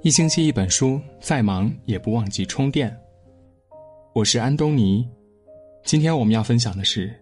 [0.00, 2.96] 一星期一本书，再忙也不忘记充电。
[4.14, 5.06] 我是安东尼，
[5.84, 7.14] 今天我们要分享的是：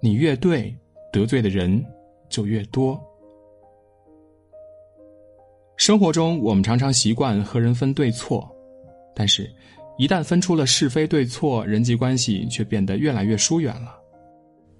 [0.00, 0.76] 你越对，
[1.12, 1.82] 得罪的人
[2.28, 3.00] 就越多。
[5.76, 8.54] 生活中，我们常常习惯和人分对错，
[9.14, 9.50] 但是，
[9.96, 13.98] 一旦分出了是非对错，人际关系却变得越来越疏远了。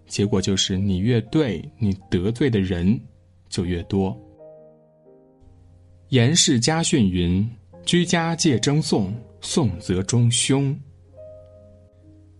[0.06, 3.00] 结果就是，你越对，你得罪的人
[3.48, 4.18] 就越多。
[6.10, 7.48] 严氏家训云
[7.84, 10.76] ：“居家戒争讼，讼则中凶。”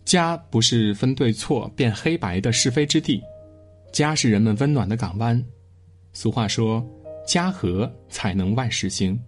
[0.05, 3.21] 家不是分对错、辨黑白的是非之地，
[3.91, 5.43] 家是人们温暖的港湾。
[6.13, 6.85] 俗话说
[7.27, 9.19] ：“家和才能万事兴。”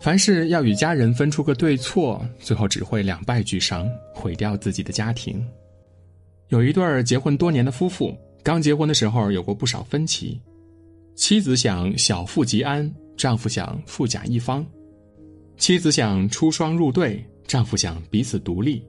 [0.00, 5.46] 凡事要与家人分出个对错，最后只会两败俱伤，毁掉自己的家庭。
[6.48, 10.40] 有一对结婚多年的夫妇，刚结婚的时候有过不少分歧，
[11.20, 12.90] 妻子想小富即安。
[13.14, 14.66] 丈夫想富甲一方，
[15.58, 18.82] 妻子想出双入对，丈夫想彼此独立，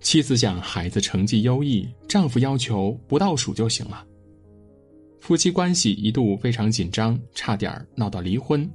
[0.00, 4.02] 妻子想孩子成绩优异，丈夫要求不倒数就行了。
[5.20, 8.66] 夫妻关系一度非常紧张，差点闹到离婚。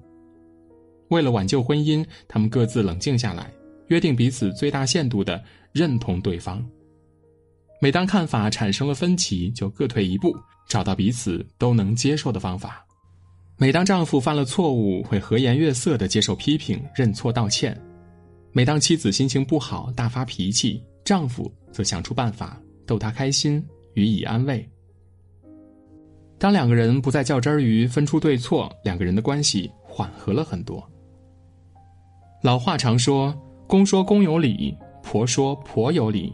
[1.08, 3.52] 为了挽救婚姻，他们各自冷静下来，
[3.88, 6.64] 约定彼此最大限度的认同对方。
[7.80, 10.36] 每当看法产生了分歧，就各退一步，
[10.68, 12.84] 找到彼此都能接受的方法。
[13.58, 17.74] 每当丈夫犯了错误，会和颜悦色的接受批评、认错道歉；
[18.52, 24.68] 每当妻子心情不好、大发脾气，丈夫则想出办法逗她开心，予以安慰。
[26.40, 30.84] 当两个人不再较真儿于分出对错，两个人的关系缓和了很多。
[32.44, 33.36] 老话常说
[33.68, 36.32] ：“公说公有理，婆说婆有理。”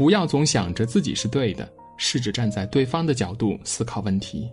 [0.00, 4.50] 不要总想着自己是对的，试着站在对方的角度思考问题。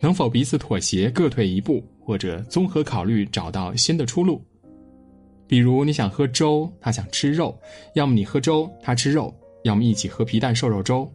[0.00, 4.44] 能否彼此妥协，各退一步，或者综合考虑，找到新的出路？
[5.46, 7.58] 比如你想喝粥，他想吃肉，
[7.94, 9.34] 要么你喝粥，他吃肉，
[9.64, 11.10] 要么一起喝皮蛋瘦肉粥。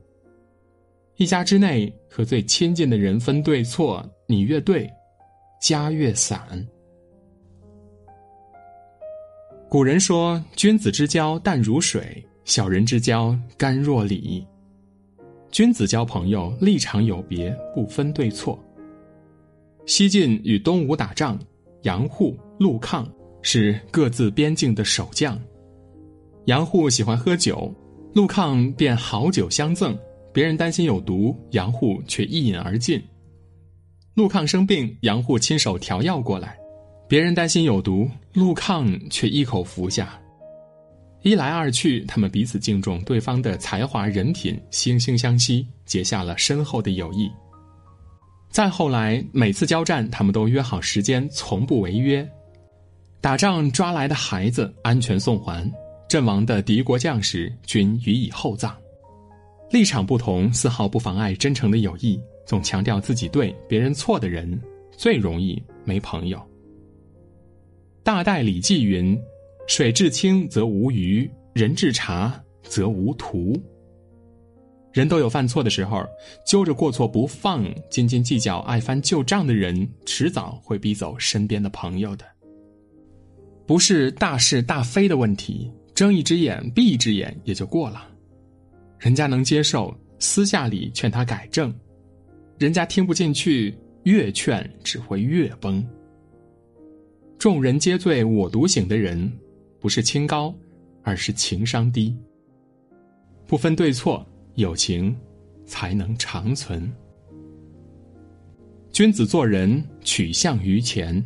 [1.17, 4.91] 一家之内和最亲近的人分对错，你越对，
[5.61, 6.67] 家越散。
[9.69, 14.45] 古人说：“君子之交淡如水，小人之交甘若醴。”
[15.51, 18.57] 君子交朋友，立场有别，不分对错。
[19.85, 21.39] 西晋与东吴打仗，
[21.83, 23.07] 杨户、陆抗
[23.41, 25.39] 是各自边境的守将。
[26.45, 27.73] 杨户喜欢喝酒，
[28.13, 29.97] 陆抗便好酒相赠。
[30.33, 33.01] 别人担心有毒，杨户却一饮而尽。
[34.15, 36.57] 陆抗生病，杨户亲手调药过来，
[37.07, 40.19] 别人担心有毒，陆抗却一口服下。
[41.25, 47.27] 一来二去，他们彼此敬重对方的才华、人品，惺惺相惜，结下了深厚的友谊。
[48.51, 52.29] 再后来，每次交战，他们都约好时间，从不违约。
[53.21, 55.67] 打仗抓来的孩子安全送还，
[56.07, 58.77] 阵亡的敌国将士均予以厚葬。
[59.71, 62.21] 立场不同，丝毫不妨碍真诚的友谊。
[62.45, 64.61] 总强调自己对，别人错的人，
[64.95, 66.39] 最容易没朋友。
[68.03, 69.19] 大代礼记云
[69.67, 73.61] ：“水至清则无鱼，人至察则无徒。”
[74.93, 76.05] 人都有犯错的时候，
[76.47, 82.23] 揪着过错不放、斤斤计较、爱翻旧账的人，迟早会逼走身边的朋友的。
[83.67, 88.07] 不是大是大非的问题，睁一只眼闭一只眼也就过了。
[88.97, 91.69] 人家能接受，私下里劝他改正；
[92.57, 95.85] 人家听不进去，越劝只会越崩。
[97.37, 99.29] 众人皆醉我独醒的人，
[99.85, 100.51] 不是清高，
[101.03, 102.17] 而是情商低。
[103.45, 104.25] 不分对错。
[104.55, 105.15] 友情
[105.63, 106.91] 才能长存。
[108.91, 111.23] 君子做人取向于前，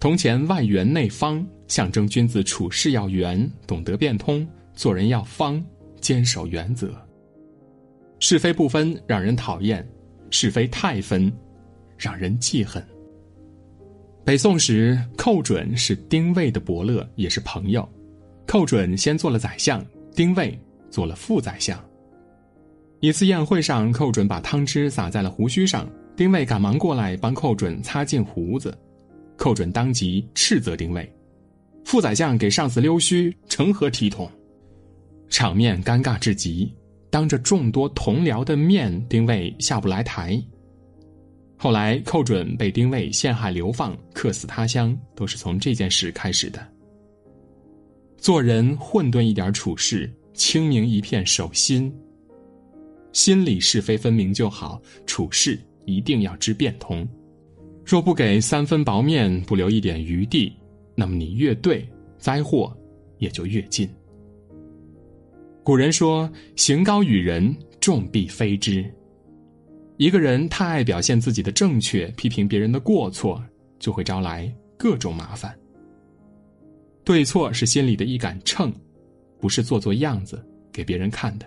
[0.00, 5.62] 铜钱外圆内方，象征君子处事要圆，懂得变通；做人要方，
[6.00, 6.94] 坚守原则。
[8.20, 9.86] 是非不分让人讨厌，
[10.30, 11.30] 是非太分
[11.98, 12.82] 让人记恨。
[14.26, 17.88] 北宋时，寇准是丁谓的伯乐，也是朋友。
[18.44, 19.80] 寇准先做了宰相，
[20.16, 20.58] 丁谓
[20.90, 21.78] 做了副宰相。
[22.98, 28.76] 一次宴会上，寇准把汤汁洒在了胡须上，丁谓赶忙过来帮寇准擦净胡子，
[29.36, 31.08] 寇准当即斥责丁谓
[31.86, 34.28] ：“副宰相给上司溜须，成何体统？”
[35.30, 36.74] 场面尴尬至极，
[37.10, 40.42] 当着众多同僚的面，丁谓下不来台。
[41.58, 46.64] 后来，寇准被丁谓陷害流放，客死他乡，都是从这件事开始的。
[48.18, 51.92] 做人混沌一点处事，清明一片守心。
[53.12, 57.08] 心里是非分明就好，处事一定要知变通。
[57.84, 60.52] 若不给三分薄面，不留一点余地，
[60.94, 61.88] 那么你越对，
[62.18, 62.76] 灾祸
[63.18, 63.88] 也就越近。
[65.62, 68.84] 古人说：“行高于人，众必非之。”
[69.98, 73.42] 一个人太爱表现自己的正确，批评别人的过错，
[73.78, 75.56] 就会招来各种麻烦。
[77.02, 78.72] 对错是心里的一杆秤，
[79.38, 81.46] 不是做做样子给别人看的。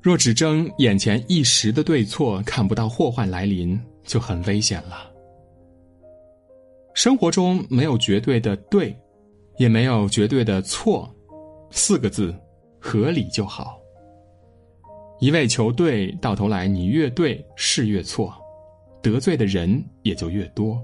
[0.00, 5.08] 若只争眼前一时的对错，看不到祸患来临，就很危险了。
[6.94, 8.96] 生活中没有绝对的对，
[9.58, 11.14] 也没有绝对的错，
[11.70, 12.34] 四个字，
[12.80, 13.81] 合理就好。
[15.22, 18.34] 一味求对，到头来你越对事越错，
[19.00, 20.82] 得罪的人也就越多。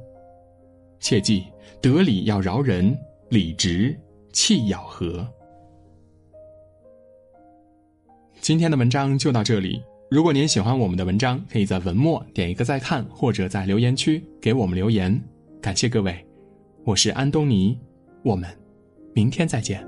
[1.01, 1.47] 切记，
[1.83, 2.97] 得理要饶人，
[3.31, 3.99] 理直
[4.33, 5.27] 气要和。
[8.41, 9.83] 今天的文章就到这里。
[10.09, 15.21] 如果您喜欢我们的文章，可以在文末点一个再看，或者在留言区给我们留言。
[15.61, 16.17] 感谢各位，
[16.85, 17.77] 我是安东尼，
[18.23, 18.49] 我们
[19.13, 19.85] 明天再见。